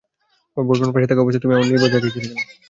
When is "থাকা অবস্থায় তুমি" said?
1.09-1.53